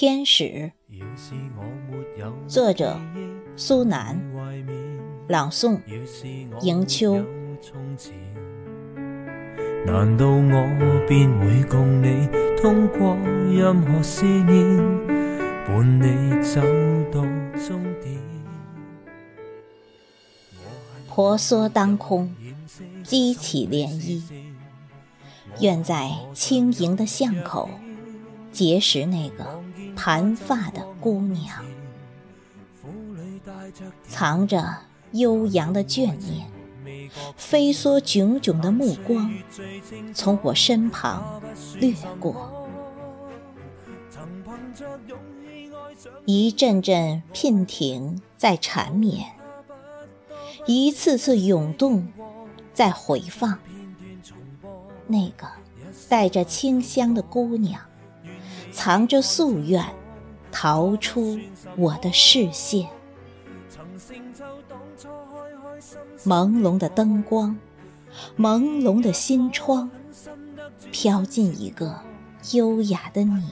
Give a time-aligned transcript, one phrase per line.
[0.00, 0.72] 天使，
[2.48, 2.98] 作者
[3.54, 4.18] 苏南，
[5.28, 5.78] 朗诵
[6.62, 7.22] 迎秋。
[9.84, 12.26] 难道我便会共你
[12.62, 13.14] 通过
[13.52, 14.78] 任何思念，
[15.66, 16.62] 伴你走
[17.12, 17.20] 到
[17.60, 18.18] 终点？
[21.10, 22.34] 婆娑当空，
[23.04, 24.22] 激起涟漪。
[25.60, 27.68] 愿在轻盈的巷口
[28.52, 29.62] 结识那个
[29.96, 31.64] 盘发的姑娘，
[34.06, 34.64] 藏着
[35.12, 39.32] 悠扬的眷念，飞梭炯炯的目光
[40.14, 41.42] 从我身旁
[41.78, 42.68] 掠过，
[46.24, 49.26] 一阵阵娉婷在缠绵，
[50.66, 52.08] 一次次涌动
[52.72, 53.58] 在回放。
[55.06, 55.48] 那个
[56.08, 57.82] 带着清香的姑娘，
[58.72, 59.84] 藏着夙愿，
[60.52, 61.38] 逃出
[61.76, 62.88] 我的视线。
[66.24, 67.56] 朦胧的灯光，
[68.38, 69.90] 朦胧的心窗，
[70.90, 72.00] 飘进一个
[72.52, 73.50] 优雅的你。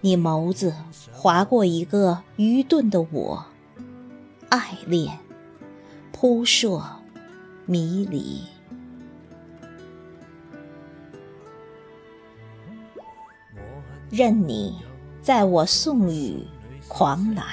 [0.00, 0.74] 你眸子
[1.12, 3.44] 划过一个愚钝的我，
[4.48, 5.18] 爱恋，
[6.12, 6.84] 扑朔
[7.66, 8.42] 迷离。
[14.10, 14.74] 任你
[15.20, 16.46] 在我送雨
[16.88, 17.44] 狂澜，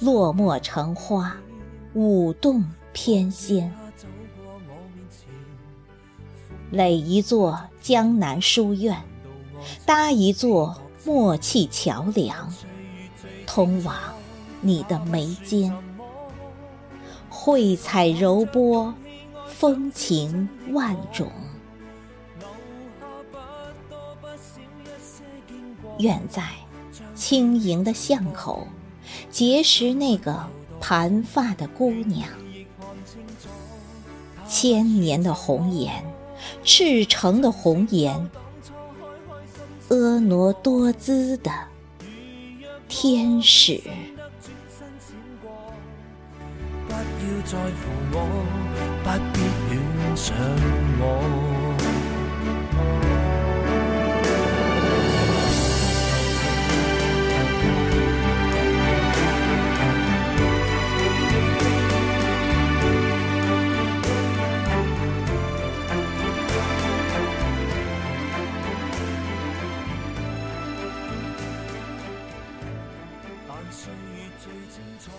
[0.00, 1.34] 落寞成花，
[1.94, 3.70] 舞动翩跹，
[6.70, 9.02] 垒一座江南书院，
[9.86, 12.52] 搭一座默契桥梁，
[13.46, 13.96] 通往
[14.60, 15.74] 你的眉间，
[17.30, 18.92] 绘彩柔波，
[19.46, 21.30] 风情万种。
[25.98, 26.42] 愿在
[27.14, 28.66] 轻盈的巷口
[29.30, 30.46] 结识那个
[30.80, 32.28] 盘发的姑娘，
[34.46, 36.04] 千年的红颜，
[36.62, 38.30] 赤诚的红颜，
[39.88, 41.50] 婀娜多姿的
[42.88, 43.82] 天使。
[46.88, 46.98] 不要
[47.44, 47.80] 在乎
[48.12, 48.16] 我，
[49.02, 49.40] 不必
[49.70, 50.34] 恋上
[50.98, 51.55] 我。
[74.70, 75.10] 清楚，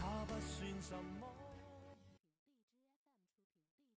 [0.00, 1.35] 它不算什么。